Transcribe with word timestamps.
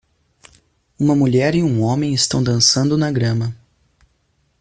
Uma 0.97 1.15
mulher 1.15 1.53
e 1.53 1.61
um 1.61 1.83
homem 1.83 2.11
estão 2.11 2.41
dançando 2.43 2.97
na 2.97 3.11
grama. 3.11 3.55